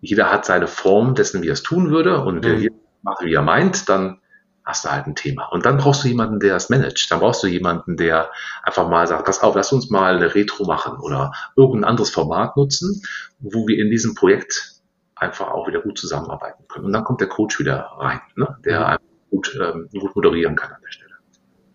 [0.02, 2.44] jeder hat seine Form dessen, wie er es tun würde und mhm.
[2.44, 2.72] wer hier
[3.02, 4.20] macht, wie er meint, dann
[4.66, 5.46] hast du halt ein Thema.
[5.52, 7.12] Und dann brauchst du jemanden, der es managt.
[7.12, 8.32] Dann brauchst du jemanden, der
[8.64, 12.58] einfach mal sagt, pass auf, lass uns mal eine Retro machen oder irgendein anderes Format
[12.58, 13.04] nutzen,
[13.40, 14.74] wo wir in diesem Projekt
[15.16, 16.86] einfach auch wieder gut zusammenarbeiten können.
[16.86, 18.58] Und dann kommt der Coach wieder rein, ne?
[18.66, 18.86] der mhm.
[18.86, 21.14] einfach gut, ähm, gut moderieren kann an der Stelle.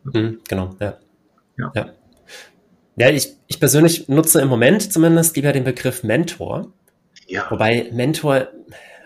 [0.03, 0.94] Mhm, genau, ja.
[1.57, 1.73] ja.
[1.75, 1.87] ja.
[3.00, 6.70] Ja, ich, ich persönlich nutze im Moment zumindest lieber den Begriff Mentor.
[7.26, 7.50] Ja.
[7.50, 8.48] Wobei Mentor,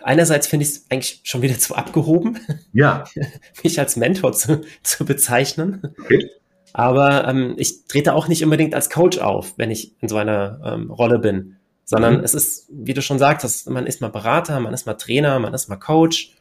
[0.03, 2.37] einerseits finde ich es eigentlich schon wieder zu abgehoben,
[2.73, 3.05] ja.
[3.63, 5.93] mich als Mentor zu, zu bezeichnen.
[5.97, 6.29] Okay.
[6.73, 10.59] Aber ähm, ich trete auch nicht unbedingt als Coach auf, wenn ich in so einer
[10.65, 11.55] ähm, Rolle bin,
[11.85, 12.23] sondern mhm.
[12.25, 15.53] es ist, wie du schon sagtest, man ist mal Berater, man ist mal Trainer, man
[15.53, 16.35] ist mal Coach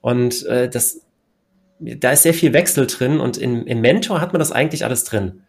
[0.00, 1.02] und äh, das,
[1.78, 5.04] da ist sehr viel Wechsel drin und in, im Mentor hat man das eigentlich alles
[5.04, 5.42] drin.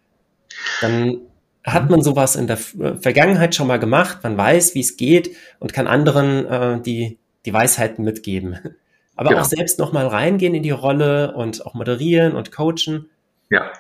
[0.82, 1.22] Dann
[1.64, 5.74] hat man sowas in der Vergangenheit schon mal gemacht, man weiß, wie es geht und
[5.74, 8.58] kann anderen äh, die, die Weisheiten mitgeben.
[9.16, 9.42] Aber genau.
[9.42, 13.10] auch selbst nochmal reingehen in die Rolle und auch moderieren und coachen.
[13.50, 13.72] Ja,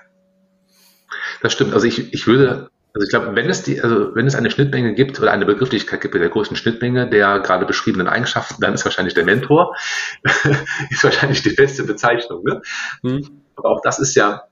[1.42, 1.74] das stimmt.
[1.74, 4.94] Also ich, ich würde, also ich glaube, wenn es die, also wenn es eine Schnittmenge
[4.94, 8.86] gibt oder eine Begrifflichkeit gibt mit der größten Schnittmenge der gerade beschriebenen Eigenschaften, dann ist
[8.86, 9.76] wahrscheinlich der Mentor,
[10.92, 12.44] ist wahrscheinlich die beste Bezeichnung.
[12.44, 12.62] Ne?
[13.02, 13.42] Hm.
[13.56, 14.44] Aber auch das ist ja,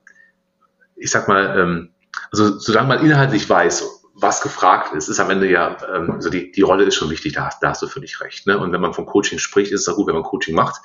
[0.96, 1.90] ich sag mal, ähm,
[2.32, 6.52] also solange man inhaltlich weiß, was gefragt ist, ist am Ende ja, ähm, also die,
[6.52, 8.46] die Rolle ist schon wichtig, da, da hast du völlig recht.
[8.46, 8.58] Ne?
[8.58, 10.80] Und wenn man von Coaching spricht, ist es auch gut, wenn man Coaching macht.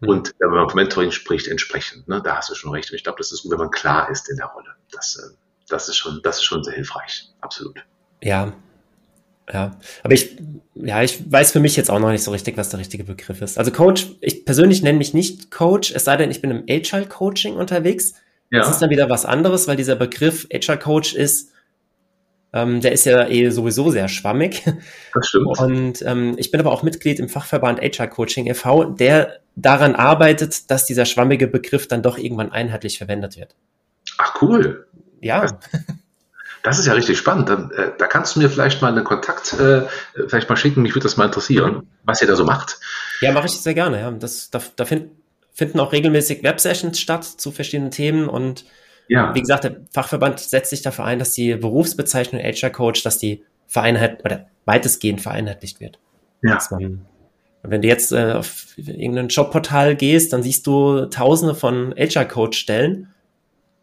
[0.00, 0.08] Mhm.
[0.08, 2.06] Und wenn man von Mentoring spricht, entsprechend.
[2.08, 2.20] Ne?
[2.22, 2.90] Da hast du schon recht.
[2.90, 4.68] Und ich glaube, das ist gut, wenn man klar ist in der Rolle.
[4.92, 5.34] Das, äh,
[5.68, 7.30] das, ist, schon, das ist schon sehr hilfreich.
[7.40, 7.82] Absolut.
[8.22, 8.52] Ja.
[9.52, 9.76] Ja.
[10.02, 10.36] Aber ich,
[10.74, 13.40] ja, ich weiß für mich jetzt auch noch nicht so richtig, was der richtige Begriff
[13.40, 13.58] ist.
[13.58, 17.06] Also Coach, ich persönlich nenne mich nicht Coach, es sei denn, ich bin im Agile
[17.06, 18.14] Coaching unterwegs.
[18.50, 18.60] Ja.
[18.60, 21.52] Das ist dann wieder was anderes, weil dieser Begriff Agile Coach ist,
[22.52, 24.62] ähm, der ist ja eh sowieso sehr schwammig.
[25.12, 25.58] Das stimmt.
[25.58, 30.70] Und ähm, ich bin aber auch Mitglied im Fachverband Agile Coaching e.V., der daran arbeitet,
[30.70, 33.56] dass dieser schwammige Begriff dann doch irgendwann einheitlich verwendet wird.
[34.18, 34.86] Ach cool.
[35.20, 35.40] Ja.
[35.42, 35.54] Das,
[36.62, 37.48] das ist ja richtig spannend.
[37.48, 39.82] Dann, äh, da kannst du mir vielleicht mal einen Kontakt äh,
[40.28, 40.82] vielleicht mal schicken.
[40.82, 42.78] Mich würde das mal interessieren, was ihr da so macht.
[43.20, 44.00] Ja, mache ich sehr gerne.
[44.00, 44.10] Ja.
[44.10, 45.10] Das, da, da find,
[45.56, 48.66] finden auch regelmäßig Websessions statt zu verschiedenen Themen und
[49.08, 49.34] ja.
[49.34, 53.42] wie gesagt, der Fachverband setzt sich dafür ein, dass die Berufsbezeichnung HR Coach, dass die
[53.66, 55.98] vereinheit oder weitestgehend vereinheitlicht wird.
[56.42, 56.58] Ja.
[56.70, 57.06] Man,
[57.62, 62.58] wenn du jetzt äh, auf irgendein Jobportal gehst, dann siehst du tausende von HR Coach
[62.58, 63.08] Stellen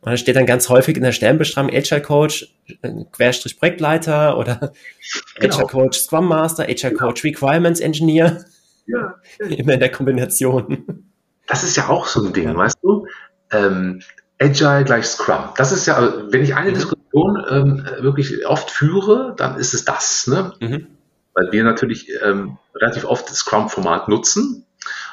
[0.01, 4.73] und da steht dann ganz häufig in der Stellenbeschreibung HR Coach, äh, Querstrich Projektleiter oder
[5.39, 5.57] genau.
[5.57, 8.45] HR Coach Scrum Master, HR Coach Requirements Engineer.
[8.85, 9.15] Ja.
[9.47, 11.09] Immer in der Kombination.
[11.47, 13.07] Das ist ja auch so ein Ding, weißt du?
[13.51, 14.01] Ähm,
[14.39, 15.49] Agile gleich Scrum.
[15.57, 16.75] Das ist ja, wenn ich eine mhm.
[16.75, 20.27] Diskussion ähm, wirklich oft führe, dann ist es das.
[20.27, 20.53] Ne?
[20.59, 20.87] Mhm.
[21.33, 24.65] Weil wir natürlich ähm, relativ oft das Scrum-Format nutzen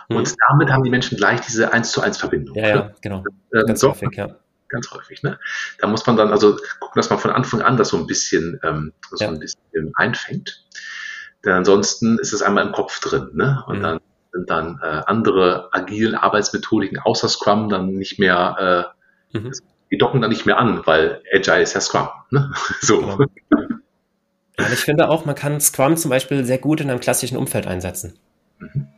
[0.08, 0.16] mhm.
[0.16, 2.56] und damit haben die Menschen gleich diese 1 zu 1 Verbindung.
[2.56, 3.24] Ja, ja genau.
[3.54, 4.36] Ähm, ganz so, häufig, ja.
[4.68, 5.22] Ganz häufig.
[5.22, 5.38] Ne?
[5.78, 8.60] Da muss man dann also gucken, dass man von Anfang an das so ein bisschen,
[8.62, 9.30] ähm, so ja.
[9.30, 10.64] ein bisschen einfängt.
[11.44, 13.30] Denn ansonsten ist es einmal im Kopf drin.
[13.34, 13.64] Ne?
[13.66, 13.82] Und mhm.
[13.82, 13.99] dann
[14.32, 18.92] sind dann äh, andere agilen Arbeitsmethodiken außer Scrum dann nicht mehr,
[19.32, 19.52] äh, mhm.
[19.90, 22.08] die docken dann nicht mehr an, weil Agile ist ja Scrum.
[22.30, 22.52] Ne?
[22.80, 23.00] so.
[23.00, 23.18] Genau.
[24.56, 27.66] Aber ich finde auch, man kann Scrum zum Beispiel sehr gut in einem klassischen Umfeld
[27.66, 28.18] einsetzen.
[28.58, 28.88] Mhm.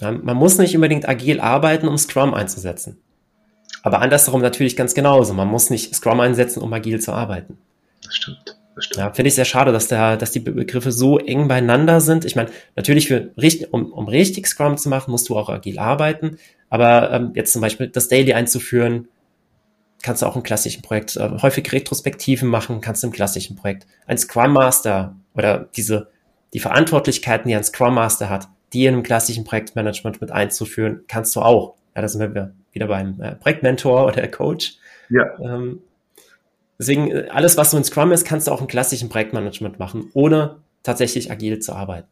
[0.00, 3.00] Ja, man muss nicht unbedingt agil arbeiten, um Scrum einzusetzen.
[3.82, 5.32] Aber andersherum natürlich ganz genauso.
[5.32, 7.56] Man muss nicht Scrum einsetzen, um agil zu arbeiten.
[8.02, 8.55] Das stimmt.
[8.94, 12.24] Ja, finde ich sehr schade, dass, der, dass die Begriffe so eng beieinander sind.
[12.24, 13.30] Ich meine, natürlich, für,
[13.70, 16.38] um, um richtig Scrum zu machen, musst du auch agil arbeiten.
[16.68, 19.08] Aber ähm, jetzt zum Beispiel das Daily einzuführen,
[20.02, 23.86] kannst du auch im klassischen Projekt äh, häufig Retrospektiven machen, kannst du im klassischen Projekt.
[24.06, 26.08] Ein Scrum Master oder diese,
[26.52, 31.34] die Verantwortlichkeiten, die ein Scrum Master hat, die in einem klassischen Projektmanagement mit einzuführen, kannst
[31.34, 31.74] du auch.
[31.94, 34.74] Ja, da sind wir wieder beim äh, Projektmentor oder Coach.
[35.08, 35.38] Ja.
[35.40, 35.80] Ähm,
[36.78, 40.10] deswegen, äh, alles, was so in Scrum ist, kannst du auch im klassischen Projektmanagement machen,
[40.14, 42.08] ohne tatsächlich agil zu arbeiten.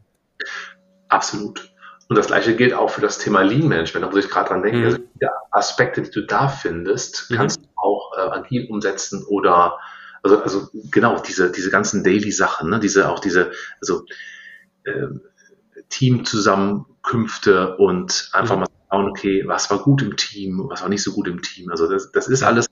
[1.08, 1.70] Absolut.
[2.08, 4.62] Und das gleiche gilt auch für das Thema Lean Management, da muss ich gerade dran
[4.62, 4.80] denken.
[4.80, 4.84] Mhm.
[4.86, 7.36] Also die Aspekte, die du da findest, mhm.
[7.36, 9.78] kannst du auch äh, agil umsetzen oder
[10.22, 12.80] also, also genau, diese, diese ganzen Daily-Sachen, ne?
[12.80, 14.06] diese, auch diese, also
[14.84, 15.08] äh,
[15.90, 18.60] Teamzusammenkünfte und einfach mhm.
[18.62, 21.70] mal schauen, okay, was war gut im Team, was war nicht so gut im Team.
[21.70, 22.66] Also das, das ist alles,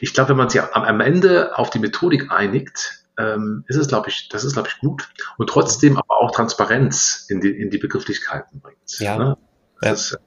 [0.00, 3.88] ich glaube, wenn man sich am, am Ende auf die Methodik einigt, ähm, ist es,
[3.88, 5.08] glaube ich, das ist, glaube ich, gut.
[5.38, 8.98] Und trotzdem aber auch Transparenz in die, in die Begrifflichkeiten bringt.
[8.98, 9.16] Ja.
[9.16, 9.36] Ne?
[9.80, 10.16] Das, ja.
[10.16, 10.24] Ist,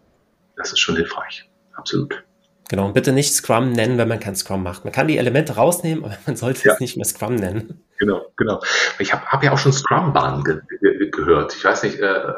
[0.56, 1.50] das ist schon hilfreich.
[1.76, 2.23] Absolut.
[2.69, 4.84] Genau, und bitte nicht Scrum nennen, wenn man kein Scrum macht.
[4.84, 6.73] Man kann die Elemente rausnehmen, aber man sollte ja.
[6.73, 7.84] es nicht mehr Scrum nennen.
[7.97, 8.62] Genau, genau.
[9.00, 11.56] Ich habe hab ja auch schon Scrum-Bahn ge ge gehört.
[11.56, 12.34] Ich weiß nicht, äh,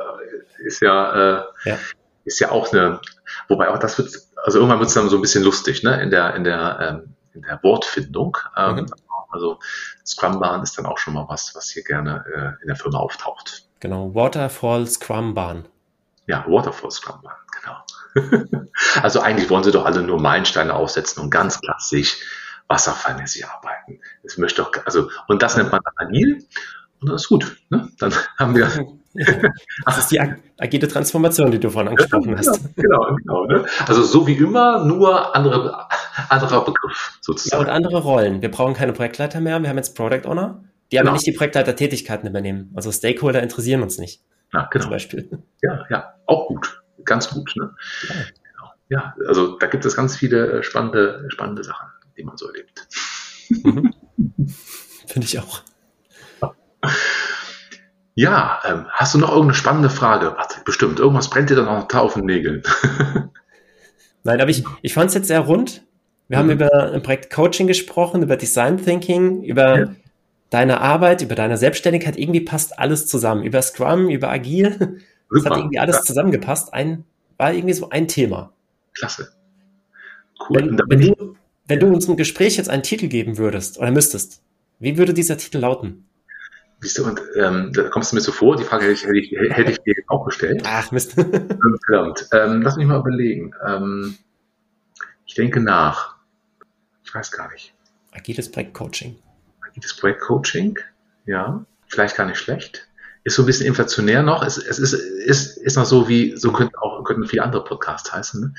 [0.60, 1.78] ist ja, äh, ja,
[2.26, 3.02] ist ja auch eine,
[3.48, 4.12] wobei auch das wird,
[4.44, 7.16] also irgendwann wird es dann so ein bisschen lustig, ne, in der, in der, ähm,
[7.34, 8.38] in der Wortfindung.
[8.56, 8.94] Ähm, mhm.
[9.32, 9.60] Also
[10.06, 13.66] Scrum-Bahn ist dann auch schon mal was, was hier gerne äh, in der Firma auftaucht.
[13.80, 15.68] Genau, Waterfall Scrum-Bahn.
[16.26, 18.62] Ja, Waterfall Scrum-Bahn, genau.
[19.02, 22.18] also eigentlich wollen sie doch alle nur Meilensteine aufsetzen und ganz klassisch
[22.68, 24.00] wasserfallmäßig arbeiten.
[24.24, 26.46] Das möchte doch, also, und das nennt man dann agil
[27.02, 27.58] und das ist gut.
[27.70, 27.90] Ne?
[28.00, 28.70] Dann haben wir.
[29.86, 30.20] Das ist die
[30.58, 32.76] agile Transformation, die du vorhin angesprochen hast.
[32.76, 33.46] Genau, genau.
[33.46, 33.66] Ne?
[33.88, 35.88] Also so wie immer, nur andere,
[36.30, 37.64] anderer Begriff sozusagen.
[37.64, 38.42] Ja, und andere Rollen.
[38.42, 41.10] Wir brauchen keine Projektleiter mehr, wir haben jetzt Product Owner, die genau.
[41.10, 42.72] aber nicht die Projektleiter-Tätigkeiten übernehmen.
[42.76, 44.22] Also Stakeholder interessieren uns nicht.
[44.54, 44.84] Ja, genau.
[44.84, 45.30] Zum Beispiel.
[45.62, 46.82] Ja, ja, auch gut.
[47.04, 47.54] Ganz gut.
[47.58, 47.76] Ne?
[48.08, 48.16] Ja.
[48.16, 48.72] Genau.
[48.90, 52.88] ja, also da gibt es ganz viele spannende, spannende Sachen, die man so erlebt.
[53.50, 53.94] Mhm.
[55.08, 55.64] Finde ich auch.
[58.20, 60.34] Ja, ähm, hast du noch irgendeine spannende Frage?
[60.36, 61.00] Warte, bestimmt.
[61.00, 62.64] Irgendwas brennt dir dann noch auf den Nägeln.
[64.26, 65.86] Nein, aber ich, ich fand es jetzt sehr rund.
[66.28, 66.42] Wir mhm.
[66.42, 69.96] haben über ein Projekt Coaching gesprochen, über Design Thinking, über ja.
[70.50, 72.18] deine Arbeit, über deine Selbstständigkeit.
[72.18, 73.44] Irgendwie passt alles zusammen.
[73.44, 75.00] Über Scrum, über Agil.
[75.34, 76.02] Es hat irgendwie alles ja.
[76.02, 76.74] zusammengepasst.
[76.74, 77.06] Ein,
[77.38, 78.52] war irgendwie so ein Thema.
[78.96, 79.32] Klasse.
[80.50, 80.58] Cool.
[80.58, 81.36] Wenn, wenn, du,
[81.68, 84.42] wenn du uns im Gespräch jetzt einen Titel geben würdest oder müsstest,
[84.80, 86.09] wie würde dieser Titel lauten?
[86.82, 89.18] Siehst du, und ähm, da kommst du mir so vor, die Frage hätte ich, hätte
[89.18, 90.64] ich, hätte ich dir auch gestellt.
[90.66, 91.14] Ach, Mist.
[91.14, 92.28] Verdammt.
[92.32, 93.54] Ähm, lass mich mal überlegen.
[93.68, 94.18] Ähm,
[95.26, 96.16] ich denke nach.
[97.04, 97.74] Ich weiß gar nicht.
[98.12, 99.18] Agiles Projektcoaching.
[99.68, 100.80] Agiles Projektcoaching,
[101.26, 101.66] ja.
[101.88, 102.88] Vielleicht gar nicht schlecht.
[103.24, 104.44] Ist so ein bisschen inflationär noch.
[104.44, 108.12] Es, es ist, ist, ist noch so wie, so könnten auch, könnten viele andere Podcasts
[108.14, 108.42] heißen.
[108.42, 108.54] Ne?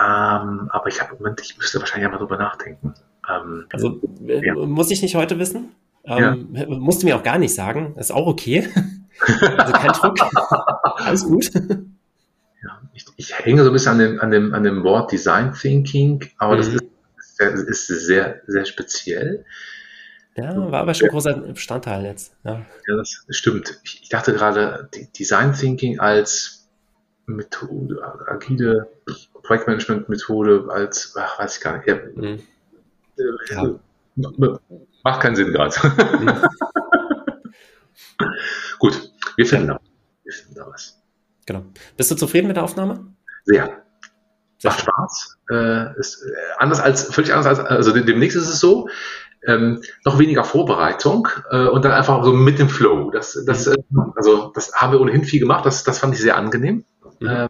[0.00, 2.94] Ähm, aber ich habe, Moment, ich müsste wahrscheinlich mal drüber nachdenken.
[3.30, 4.54] Ähm, also, äh, ja.
[4.54, 5.70] muss ich nicht heute wissen?
[6.06, 6.66] Ähm, ja.
[6.66, 8.68] Musst du mir auch gar nicht sagen, ist auch okay.
[9.56, 10.18] also kein Druck.
[11.00, 11.50] Alles gut.
[11.54, 15.52] Ja, ich, ich, hänge so ein bisschen an dem, an dem, an dem Wort Design
[15.52, 16.58] Thinking, aber mhm.
[16.58, 19.44] das ist, ist sehr, sehr speziell.
[20.36, 22.34] Ja, war aber schon ein großer Bestandteil jetzt.
[22.44, 23.80] Ja, ja das stimmt.
[23.84, 26.68] Ich, ich dachte gerade, Design Thinking als
[27.26, 28.88] Methode, agile
[29.42, 31.86] Projektmanagement-Methode als, ach, weiß ich gar nicht.
[31.88, 32.40] Ja, mhm.
[33.48, 33.78] ja.
[35.04, 35.74] Macht keinen Sinn gerade.
[38.78, 39.80] Gut, wir finden da,
[40.24, 41.00] wir finden da was.
[41.46, 41.62] Genau.
[41.96, 43.14] Bist du zufrieden mit der Aufnahme?
[43.44, 43.84] Sehr.
[44.58, 45.38] Sehr Macht Spaß.
[45.50, 48.88] Äh, ist äh, anders als, völlig anders als, also demnächst ist es so,
[49.46, 53.10] ähm, noch weniger Vorbereitung äh, und dann einfach so mit dem Flow.
[53.10, 53.74] Das, das, mhm.
[53.74, 56.86] äh, also, das haben wir ohnehin viel gemacht, das, das fand ich sehr angenehm.
[57.20, 57.26] Mhm.
[57.26, 57.48] Äh,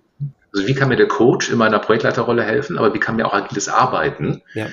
[0.52, 3.34] also wie kann mir der Coach in meiner Projektleiterrolle helfen, aber wie kann mir auch
[3.34, 4.66] agiles Arbeiten ja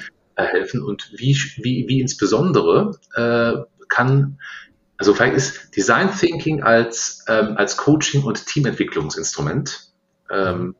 [0.45, 4.39] helfen und wie, wie, wie insbesondere äh, kann,
[4.97, 9.91] also vielleicht ist Design Thinking als, ähm, als Coaching- und Teamentwicklungsinstrument
[10.32, 10.75] ähm,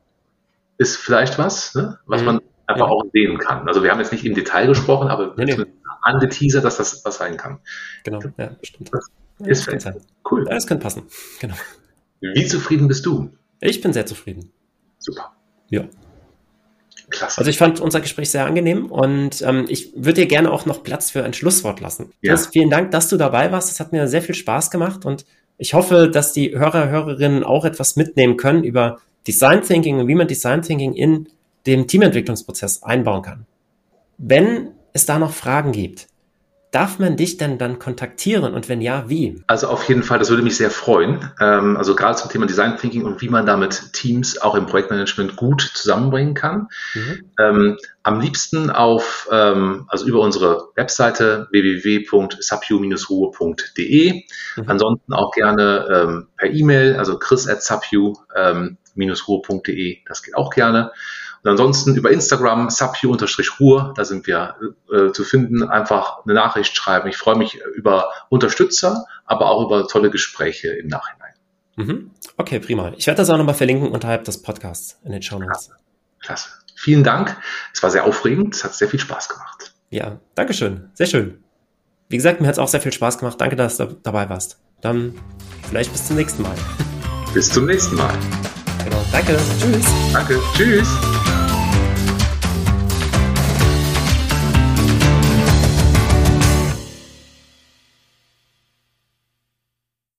[0.78, 2.26] ist vielleicht was, ne, was mhm.
[2.26, 2.92] man einfach ja.
[2.92, 3.68] auch sehen kann.
[3.68, 5.64] Also wir haben jetzt nicht im Detail gesprochen, aber nee, nee.
[6.02, 7.60] angeteasert, dass das was sein kann.
[8.04, 8.90] Genau, ja, stimmt.
[8.92, 10.44] Das ist ja, das cool.
[10.46, 11.04] Ja, das könnte passen.
[11.40, 11.54] Genau.
[12.20, 13.30] Wie zufrieden bist du?
[13.60, 14.52] Ich bin sehr zufrieden.
[14.98, 15.32] Super.
[15.68, 15.84] Ja.
[17.12, 17.38] Klasse.
[17.38, 20.82] Also ich fand unser Gespräch sehr angenehm und ähm, ich würde dir gerne auch noch
[20.82, 22.12] Platz für ein Schlusswort lassen.
[22.20, 22.32] Ja.
[22.32, 23.70] Chris, vielen Dank, dass du dabei warst.
[23.70, 25.24] Es hat mir sehr viel Spaß gemacht und
[25.58, 30.14] ich hoffe, dass die Hörer, Hörerinnen auch etwas mitnehmen können über Design Thinking und wie
[30.14, 31.28] man Design Thinking in
[31.66, 33.46] dem Teamentwicklungsprozess einbauen kann.
[34.18, 36.08] Wenn es da noch Fragen gibt,
[36.72, 39.44] Darf man dich denn dann kontaktieren und wenn ja, wie?
[39.46, 41.30] Also auf jeden Fall, das würde mich sehr freuen.
[41.38, 45.36] Ähm, also gerade zum Thema Design Thinking und wie man damit Teams auch im Projektmanagement
[45.36, 46.68] gut zusammenbringen kann.
[46.94, 47.30] Mhm.
[47.38, 54.12] Ähm, am liebsten auf, ähm, also über unsere Webseite www.sapu-ruhe.de.
[54.14, 54.22] Mhm.
[54.66, 60.90] Ansonsten auch gerne per E-Mail, also chris at sapu-ruhe.de, das geht auch gerne.
[61.42, 64.54] Und ansonsten über Instagram, subhu-ruhr, da sind wir
[64.92, 67.08] äh, zu finden, einfach eine Nachricht schreiben.
[67.08, 71.32] Ich freue mich über Unterstützer, aber auch über tolle Gespräche im Nachhinein.
[71.76, 72.10] Mhm.
[72.36, 72.92] Okay, prima.
[72.96, 75.70] Ich werde das auch nochmal verlinken unterhalb des Podcasts in den Show Notes.
[75.70, 75.76] Klasse.
[76.20, 76.48] Klasse.
[76.76, 77.36] Vielen Dank.
[77.72, 78.54] Es war sehr aufregend.
[78.54, 79.72] Es hat sehr viel Spaß gemacht.
[79.90, 80.90] Ja, Dankeschön.
[80.94, 81.42] Sehr schön.
[82.08, 83.40] Wie gesagt, mir hat es auch sehr viel Spaß gemacht.
[83.40, 84.58] Danke, dass du dabei warst.
[84.80, 85.14] Dann
[85.68, 86.54] vielleicht bis zum nächsten Mal.
[87.34, 88.14] Bis zum nächsten Mal.
[88.84, 89.02] Genau.
[89.12, 89.38] Danke.
[89.60, 89.86] Tschüss.
[90.12, 90.38] Danke.
[90.54, 91.21] Tschüss.